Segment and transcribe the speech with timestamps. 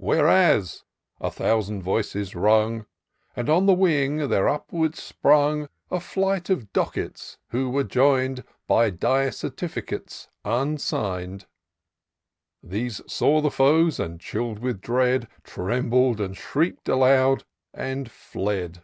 [0.00, 2.86] WL^tXtU%y a thousand voices rung,
[3.36, 8.88] And on the wing there upwards sprung A flight of Dockets, who were join'd By
[8.88, 11.44] dire Certificates unsigned:
[12.62, 17.44] These saw the foes, and, chill'd with dread, Trembled and shriek'd aloud,
[17.74, 18.82] and fled.